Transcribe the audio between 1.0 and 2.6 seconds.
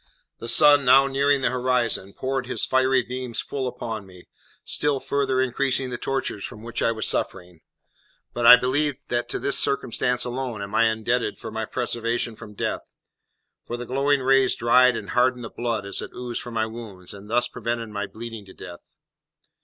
nearing the horizon, poured